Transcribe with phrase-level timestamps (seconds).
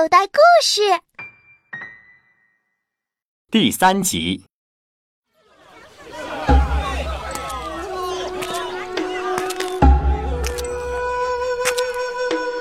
[0.00, 0.80] 口袋故事
[3.50, 4.46] 第三集。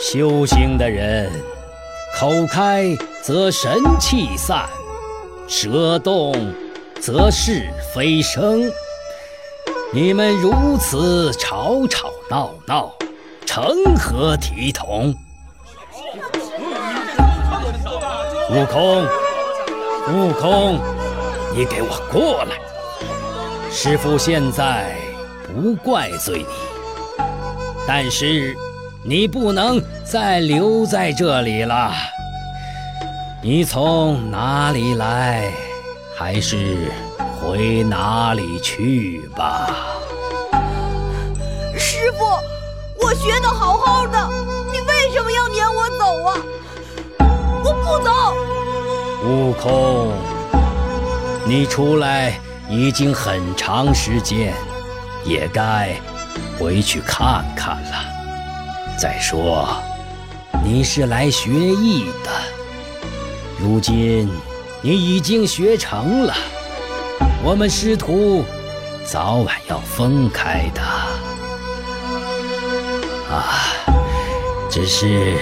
[0.00, 1.30] 修行的人，
[2.18, 4.66] 口开则神气散，
[5.46, 6.32] 舌动
[7.02, 8.62] 则是非生。
[9.92, 12.96] 你们如此吵吵闹闹，
[13.44, 15.14] 成何体统？
[18.50, 19.04] 悟空，
[20.12, 20.80] 悟空，
[21.54, 22.56] 你给我过来！
[23.70, 24.96] 师傅现在
[25.46, 26.46] 不怪罪你，
[27.86, 28.56] 但是
[29.02, 31.92] 你不能再留在这里了。
[33.42, 35.50] 你从哪里来，
[36.16, 36.90] 还是
[37.40, 39.68] 回哪里去吧。
[41.76, 42.24] 师傅，
[43.04, 44.18] 我学的好好的，
[47.86, 48.10] 不走。
[49.24, 50.12] 悟空，
[51.46, 54.52] 你出来已经很长时间，
[55.24, 55.94] 也该
[56.58, 57.92] 回去看看了。
[58.98, 59.68] 再说，
[60.64, 62.30] 你是来学艺的，
[63.60, 64.28] 如今
[64.82, 66.34] 你已经学成了，
[67.44, 68.44] 我们师徒
[69.04, 70.82] 早晚要分开的。
[73.32, 73.62] 啊，
[74.68, 75.36] 只是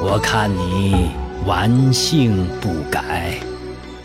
[0.00, 1.10] 我看你。
[1.46, 3.38] 顽性不改，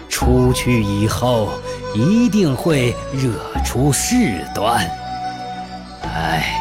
[0.08, 1.50] 出去以后
[1.94, 3.34] 一定会惹
[3.66, 4.80] 出事端。
[6.04, 6.56] 哎，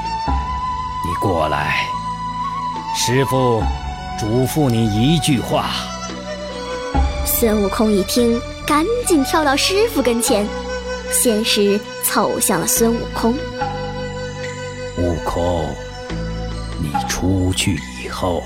[1.07, 1.87] 你过来，
[2.97, 3.63] 师傅
[4.19, 5.71] 嘱咐你一句话。
[7.25, 10.47] 孙悟空一听，赶紧跳到师傅跟前，
[11.11, 13.35] 先是凑向了孙悟空。
[14.99, 15.69] 悟空，
[16.81, 18.43] 你出去以后。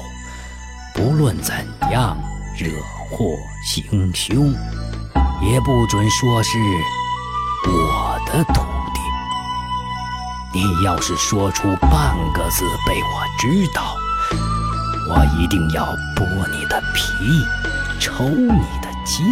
[0.97, 1.55] 不论怎
[1.93, 2.17] 样
[2.57, 2.71] 惹
[3.11, 3.27] 祸
[3.63, 4.51] 行凶，
[5.43, 6.59] 也不准说是
[7.67, 8.63] 我的徒
[8.95, 9.01] 弟。
[10.55, 13.95] 你要是说出半个字被我知道，
[15.11, 15.85] 我一定要
[16.17, 17.45] 剥你的皮，
[18.01, 19.27] 抽你的筋，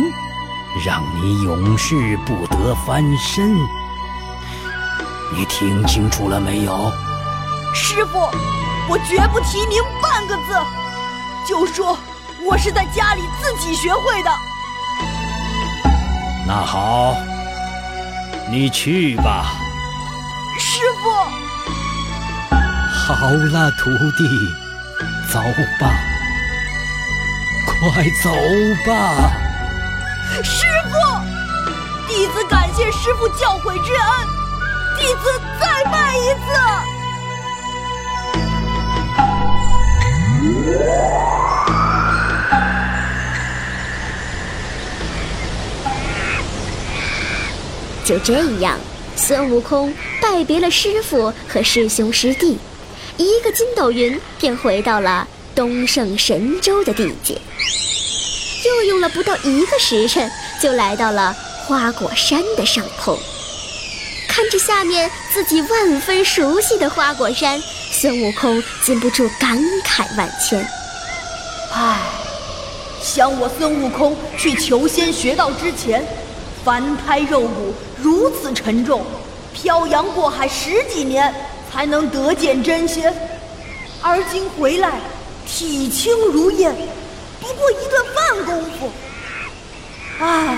[0.85, 3.57] 让你永世不得翻身。
[5.33, 6.93] 你听清楚了没有？
[7.75, 8.19] 师傅，
[8.87, 10.84] 我绝不提您半个字。
[11.47, 11.99] 就说
[12.45, 14.31] 我是在家里自己学会的。
[16.47, 17.17] 那好，
[18.51, 19.47] 你去吧。
[20.59, 21.11] 师傅。
[23.07, 24.25] 好了，徒弟，
[25.31, 25.39] 走
[25.81, 25.91] 吧，
[27.67, 28.31] 快走
[28.87, 29.33] 吧。
[30.43, 30.95] 师傅，
[32.09, 34.27] 弟子感谢师傅教诲之恩，
[34.99, 36.94] 弟子再拜一次。
[48.05, 48.79] 就这样，
[49.17, 52.59] 孙悟空拜别了师傅和师兄师弟，
[53.17, 57.41] 一个筋斗云便回到了东胜神州的地界。
[58.67, 60.31] 又用了不到一个时辰，
[60.61, 61.35] 就来到了
[61.67, 63.19] 花果山的上空。
[64.29, 67.61] 看着下面自己万分熟悉的花果山，
[67.97, 70.59] 孙悟空禁不住感慨万千。
[71.73, 72.01] 唉，
[73.01, 76.05] 想我孙悟空去求仙学道之前。
[76.65, 79.05] 凡胎肉骨如此沉重，
[79.53, 81.33] 漂洋过海十几年
[81.71, 83.15] 才能得见真仙，
[84.03, 84.93] 而今回来
[85.47, 86.75] 体轻如燕，
[87.41, 88.91] 不过一顿饭功夫。
[90.19, 90.57] 唉，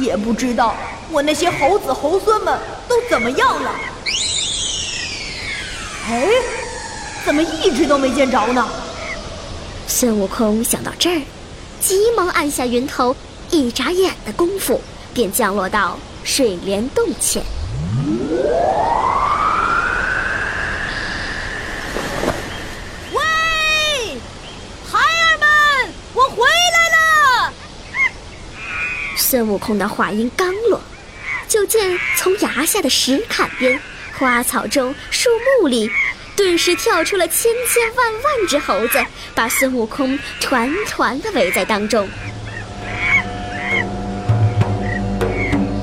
[0.00, 0.74] 也不知道
[1.10, 3.70] 我那些猴子猴孙们都怎么样了。
[6.06, 6.28] 哎，
[7.24, 8.68] 怎么一直都没见着呢？
[9.86, 11.22] 孙悟空想到这儿，
[11.80, 13.14] 急忙按下云头，
[13.50, 14.80] 一眨眼的功夫。
[15.14, 17.44] 便降落到水帘洞前。
[23.12, 23.20] 喂，
[24.90, 26.88] 孩儿们，我回来
[27.44, 27.52] 了！
[29.18, 30.80] 孙悟空的话音刚落，
[31.46, 33.78] 就见从崖下的石坎边、
[34.18, 35.30] 花草中、树
[35.60, 35.90] 木里，
[36.36, 39.04] 顿时跳出了千千万万只猴子，
[39.34, 42.08] 把孙悟空团团的围在当中。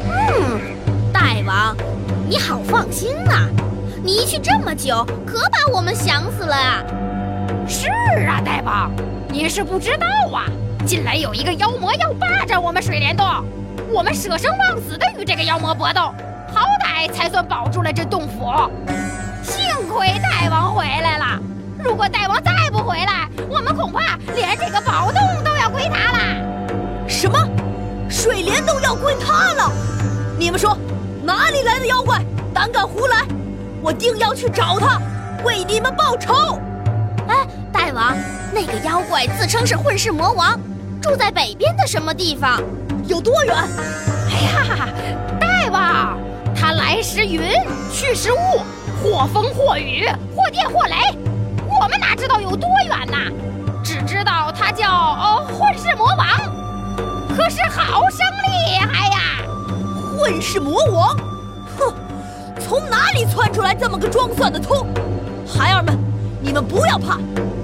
[0.08, 0.62] 嗯，
[1.12, 1.76] 大王
[2.30, 3.50] 你好放心呐，
[4.04, 6.84] 你一去这么久，可把我们想死了啊！
[7.68, 7.88] 是
[8.26, 8.92] 啊，大王，
[9.30, 10.46] 你是不知道啊，
[10.86, 13.26] 近来有一个妖魔要霸占我们水帘洞，
[13.92, 16.14] 我们舍生忘死的与这个妖魔搏斗，
[16.54, 18.52] 好歹才算保住了这洞府。
[19.44, 21.40] 幸亏大王回来了，
[21.84, 27.08] 如果大王再不回来，我们恐怕连这个宝洞都要归他了。
[27.08, 27.38] 什么？
[28.10, 29.72] 水帘洞要归他了？
[30.38, 30.78] 你们说，
[31.24, 32.24] 哪里来的妖怪
[32.54, 33.26] 胆敢胡来？
[33.82, 35.00] 我定要去找他，
[35.44, 36.60] 为你们报仇！
[37.28, 38.18] 哎，大王，
[38.52, 40.60] 那个妖怪自称是混世魔王，
[41.02, 42.62] 住在北边的什么地方？
[43.08, 43.56] 有多远？
[47.02, 47.42] 时云，
[47.92, 48.38] 去时雾，
[49.02, 50.06] 或风或雨，
[50.36, 50.96] 或电或雷，
[51.80, 53.18] 我们哪知道有多远呐？
[53.84, 56.28] 只知道他叫哦混世魔王，
[57.36, 58.20] 可是好生
[58.52, 59.20] 厉害呀！
[60.18, 61.16] 混世魔王，
[61.78, 61.94] 哼，
[62.60, 64.86] 从哪里窜出来这么个装蒜的秃？
[65.48, 65.98] 孩儿们，
[66.42, 67.18] 你们不要怕，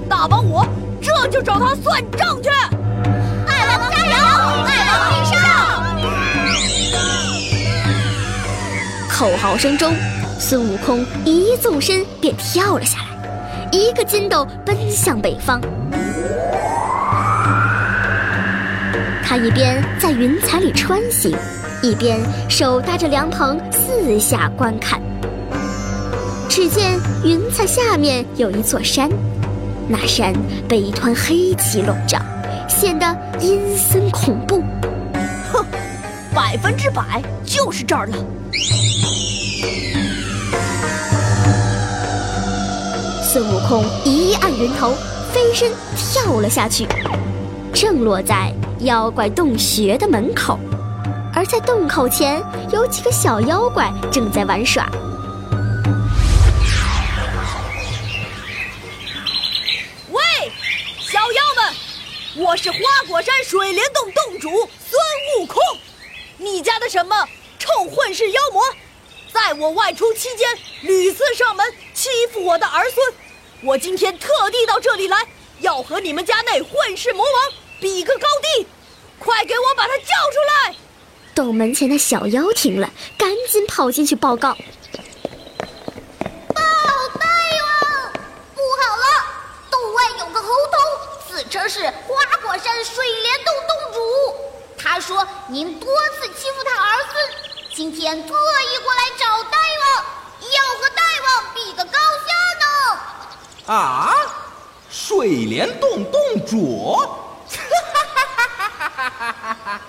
[0.08, 0.66] 大王我
[1.00, 2.48] 这就找他算账去！
[3.46, 4.12] 大王加油！
[4.66, 5.75] 大王必胜！
[9.18, 9.94] 口号声中，
[10.38, 15.58] 孙悟空一纵身便跳了下来，一个筋斗奔向北方。
[19.24, 21.34] 他一边在云彩里穿行，
[21.82, 22.20] 一边
[22.50, 25.00] 手搭着凉棚四下观看。
[26.46, 29.08] 只见云彩下面有一座山，
[29.88, 30.34] 那山
[30.68, 32.18] 被一团黑气笼罩，
[32.68, 33.06] 显得
[33.40, 34.62] 阴森恐怖。
[36.36, 38.16] 百分之百就是这儿了。
[43.22, 44.92] 孙悟空一按云头，
[45.32, 46.86] 飞身跳了下去，
[47.72, 50.58] 正落在妖怪洞穴的门口。
[51.32, 54.86] 而在洞口前，有几个小妖怪正在玩耍。
[60.10, 60.22] 喂，
[61.00, 62.78] 小妖们，我是花
[63.08, 65.00] 果山水帘洞洞主孙
[65.40, 65.56] 悟空。
[66.38, 67.28] 你家的什么
[67.58, 68.62] 臭混世妖魔，
[69.32, 70.48] 在我外出期间
[70.82, 73.14] 屡次上门欺负我的儿孙。
[73.62, 75.16] 我今天特地到这里来，
[75.60, 78.66] 要和你们家那混世魔王比个高低，
[79.18, 80.76] 快给我把他叫出来！
[81.34, 84.56] 洞门前的小妖听了，赶紧跑进去报告
[95.48, 95.88] ：“您多
[96.18, 97.14] 次欺负他儿孙，
[97.72, 100.04] 今天特意过来找大王，
[100.40, 102.66] 要和大王比个高下呢。”
[103.72, 104.12] 啊！
[104.90, 107.56] 水帘洞洞主，哈
[107.94, 109.80] 哈哈哈哈哈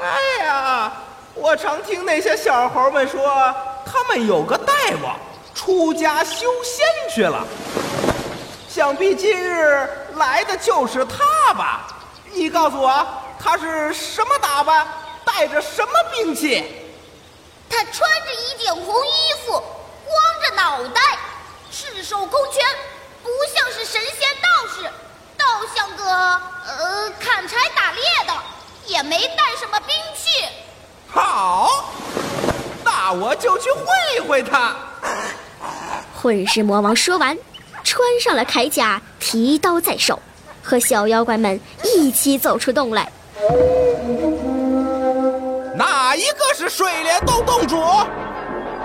[0.00, 0.92] 哎呀，
[1.34, 3.52] 我常听那些小猴们说，
[3.84, 5.18] 他们有个大王
[5.52, 7.44] 出家修仙去了，
[8.68, 11.88] 想必今日来的就是他吧？
[12.32, 13.04] 你告诉我，
[13.38, 14.86] 他是什么打扮，
[15.24, 16.64] 带着什么兵器？
[17.70, 21.00] 他穿着一件红衣服，光着脑袋。
[21.70, 22.64] 赤手空拳，
[23.22, 24.90] 不像是神仙道士，
[25.36, 25.44] 倒
[25.74, 26.04] 像个
[26.66, 28.34] 呃砍柴打猎的，
[28.86, 30.44] 也没带什么兵器。
[31.08, 31.92] 好，
[32.84, 34.74] 那我就去会会他。
[36.14, 37.38] 混世魔王说完，
[37.84, 40.20] 穿上了铠甲，提刀在手，
[40.62, 43.12] 和小妖怪们一起走出洞来。
[45.76, 47.76] 哪一个是水帘洞洞主？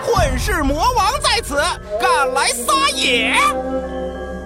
[0.06, 1.56] 混世魔王在此，
[2.00, 3.34] 敢来撒野！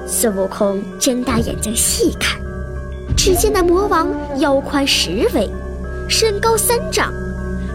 [0.08, 2.40] 孙悟空睁大眼睛细看，
[3.18, 4.08] 只见那魔王
[4.40, 5.50] 腰宽十围，
[6.08, 7.12] 身高三丈，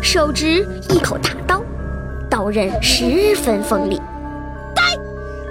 [0.00, 1.62] 手执一口大刀，
[2.30, 4.00] 刀刃十分锋利。
[4.74, 4.82] 呆，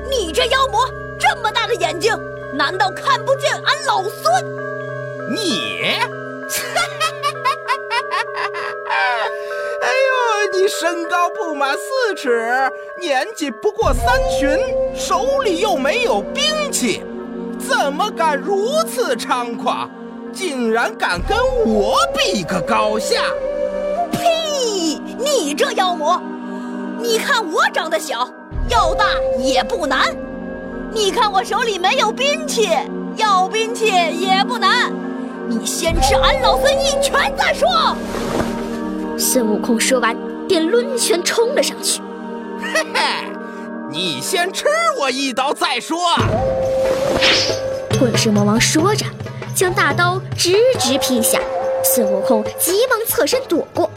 [0.10, 0.88] 你这妖魔，
[1.20, 2.18] 这么大的眼睛，
[2.56, 5.36] 难道看不见俺老孙？
[5.36, 6.00] 你！
[9.82, 14.58] 哎呦，你身高不满四尺，年纪不过三旬，
[14.94, 17.04] 手里又没有兵器，
[17.60, 19.90] 怎么敢如此猖狂？
[20.34, 23.22] 竟然敢跟我比个高下！
[24.12, 24.98] 呸！
[25.18, 26.22] 你这妖魔，
[27.00, 28.30] 你看我长得小，
[28.70, 29.06] 要大
[29.40, 30.16] 也不难；
[30.94, 32.70] 你看我手里没有兵器，
[33.18, 34.90] 要兵器也不难。
[35.50, 37.68] 你先吃俺老孙一拳再说。
[39.22, 42.02] 孙悟空说完，便抡拳冲了上去。
[42.60, 43.02] 嘿嘿，
[43.92, 44.66] 你先吃
[45.00, 46.16] 我一刀再说。
[48.00, 49.06] 混世魔王说着，
[49.54, 51.40] 将大刀直直劈下。
[51.84, 53.92] 孙悟空急忙侧身躲过，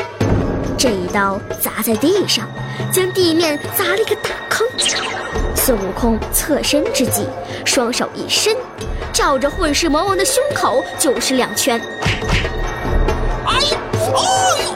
[0.77, 2.47] 这一刀砸在地上，
[2.93, 4.69] 将地面砸了一个大坑。
[5.57, 7.27] 孙悟空侧身之际，
[7.65, 8.55] 双手一伸，
[9.11, 11.81] 照着混世魔王的胸口就是两拳。
[14.15, 14.21] 哦
[14.63, 14.73] 呦！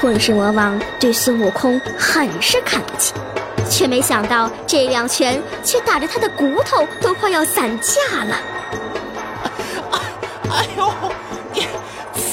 [0.00, 3.14] 混世魔王对孙悟空很是看不起，
[3.70, 8.36] 却没想到这两拳却打得他的骨头都快要散架了。
[10.50, 10.92] 哎呦，
[11.52, 11.66] 你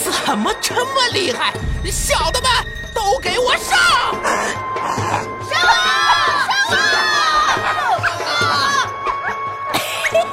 [0.03, 1.53] 怎么这么厉害？
[1.91, 2.49] 小的们
[2.93, 3.77] 都给我上！
[5.49, 5.73] 上啊！
[6.69, 6.77] 上
[8.27, 8.87] 啊！
[9.73, 9.79] 嘿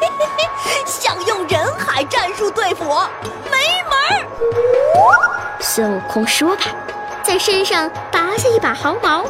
[0.01, 0.49] 嘿嘿嘿，
[0.85, 3.09] 想用人海战术对付我！
[5.77, 6.65] 孙悟空说罢，
[7.23, 9.27] 在身上拔下一把毫毛，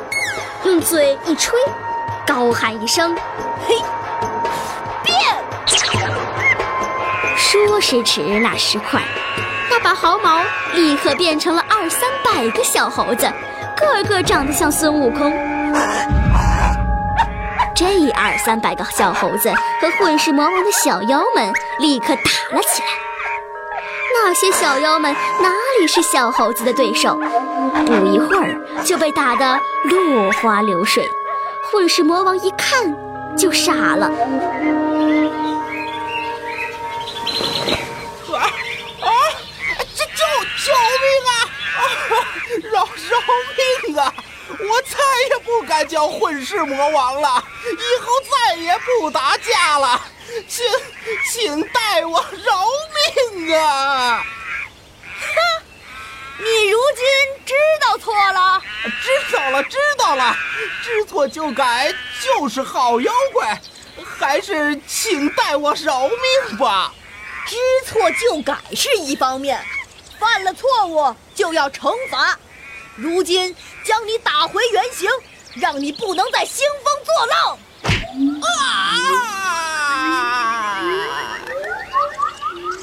[0.62, 1.58] 用嘴一吹，
[2.24, 3.12] 高喊一声
[3.66, 3.74] ：“嘿，
[5.02, 5.18] 变！”
[7.36, 9.02] 说时迟，那时快，
[9.68, 10.40] 那把毫毛
[10.72, 13.28] 立刻变成了二三百个小猴子，
[13.76, 15.28] 个个长得像孙悟空。
[17.74, 23.05] 这二三百个小猴子和混世魔王的小妖们立刻打了起来。
[24.24, 27.16] 那些小妖们哪里是小猴子的对手？
[27.86, 31.08] 不一会儿就被打得落花流水。
[31.70, 32.92] 混世魔王一看
[33.36, 34.06] 就傻了。
[38.32, 38.36] 啊
[39.00, 39.10] 啊！
[39.94, 40.22] 救救
[40.64, 41.32] 救命啊！
[41.78, 41.84] 啊，
[42.72, 43.12] 饶饶
[43.86, 44.12] 命啊！
[44.48, 44.98] 我再
[45.30, 50.00] 也不敢叫混世魔王了，以后再也不打架了，
[50.48, 50.64] 请
[51.30, 52.66] 请代我饶
[53.36, 54.24] 命啊！
[55.20, 55.64] 哼，
[56.38, 58.60] 你如今知道错了？
[59.02, 60.36] 知道了，知道了，
[60.82, 63.60] 知错就改就是好妖怪，
[64.18, 66.92] 还是请代我饶命吧。
[67.46, 69.64] 知错就改是一方面，
[70.18, 72.36] 犯了错误就要惩罚。
[72.96, 75.08] 如今将你打回原形，
[75.54, 77.58] 让你不能再兴风作浪。
[78.42, 79.02] 啊！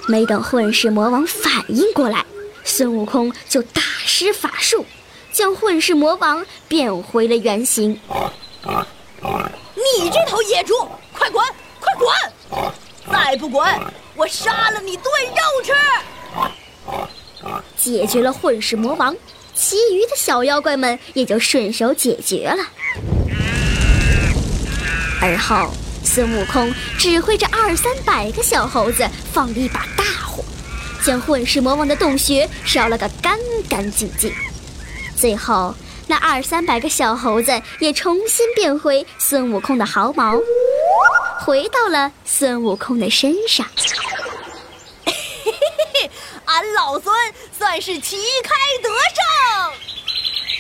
[0.08, 2.26] 没等混世魔王反应过来，
[2.64, 4.86] 孙悟空就大施法术，
[5.32, 8.00] 将混世魔王变回了原形。
[10.02, 10.74] 你这头野猪，
[11.14, 11.46] 快滚，
[11.80, 12.10] 快滚！
[13.12, 13.66] 再不滚，
[14.16, 15.74] 我杀了你炖肉吃！
[17.78, 19.16] 解决了混世魔王。
[19.56, 22.64] 其余的小妖怪们也就顺手解决了。
[25.26, 25.72] 而后，
[26.04, 30.44] 孙悟空指挥着二三百个小猴子放了一把大火，
[31.02, 33.40] 将混世魔王的洞穴烧了个干
[33.70, 34.34] 干净净。
[35.16, 35.74] 最后，
[36.08, 40.38] 那二三百个小猴子也重新变回孙悟空的毫毛，
[41.40, 43.66] 回到了孙悟空的身上。
[46.44, 47.16] 俺老孙
[47.58, 49.74] 算是旗开得胜。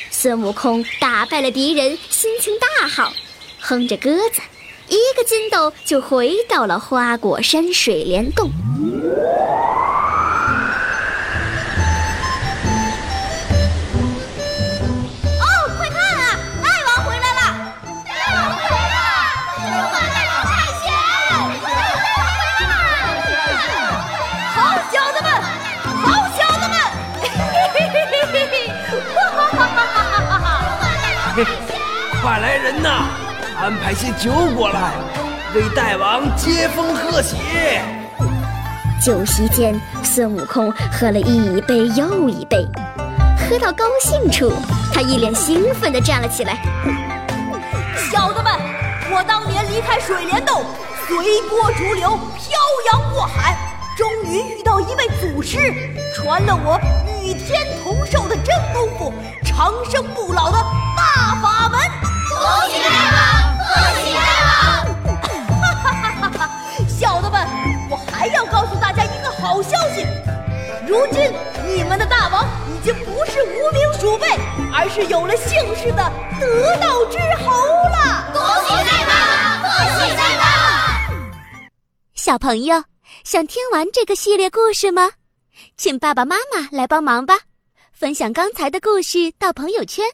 [0.10, 3.13] 孙悟空打败了敌人，心情大好，
[3.65, 4.41] 哼着歌子，
[4.89, 8.51] 一个筋斗就回到了花果山水帘洞。
[15.39, 15.46] 哦，
[15.77, 17.39] 快看啊，大王回来了！
[18.03, 19.00] 大王回来了！
[19.63, 19.72] 大
[20.27, 20.51] 王太
[20.84, 20.91] 贤！
[21.24, 21.79] 大王回来
[22.67, 22.75] 了！
[24.53, 24.60] 好
[24.91, 25.32] 小子们，
[26.03, 26.05] 好
[26.36, 26.75] 小子们！
[27.22, 27.39] 嘿嘿
[27.74, 27.79] 嘿
[28.12, 28.67] 嘿嘿嘿！
[29.15, 30.46] 哈哈哈哈哈哈！
[31.38, 31.39] 嘿，
[32.22, 33.08] 快来人呐，
[33.63, 34.91] 安排些酒过来，
[35.55, 37.38] 为大王接风贺喜。
[39.01, 42.67] 酒席间，孙悟空喝了一杯又一杯，
[43.38, 44.51] 喝到高兴处，
[44.93, 46.58] 他一脸兴奋地站了起来。
[48.12, 48.51] 小的们，
[49.10, 50.65] 我当年离开水帘洞，
[51.08, 52.60] 随波逐流，漂
[52.91, 53.55] 洋过海，
[53.96, 55.74] 终于遇到一位祖师，
[56.13, 56.77] 传了我
[57.24, 60.58] 与天同寿的真功夫，长生不老的
[60.98, 61.79] 大法门。
[62.29, 63.52] 恭喜大王！
[63.74, 64.51] 恭喜大王！
[65.53, 66.42] 哈哈哈哈哈！
[66.88, 67.48] 小的们，
[67.89, 70.06] 我还要告诉大家一个好消息，
[70.88, 71.34] 如今
[71.65, 74.27] 你们的大王已经不是无名鼠辈，
[74.72, 77.51] 而是有了姓氏的得道之猴
[77.89, 78.32] 了。
[78.32, 79.13] 恭喜大王！
[79.63, 80.44] 恭喜大王！
[82.13, 82.84] 小朋友，
[83.24, 85.12] 想听完这个系列故事吗？
[85.77, 87.39] 请爸爸妈妈来帮忙吧，
[87.92, 90.06] 分享刚才的故事到朋友圈，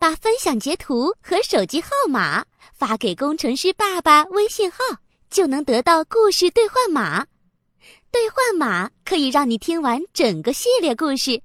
[0.00, 2.42] 把分享截图和手机号码
[2.72, 4.78] 发给工程师爸爸微信号，
[5.28, 7.26] 就能得到故事兑换码。
[8.10, 11.42] 兑换码可以让你听完整个系列故事。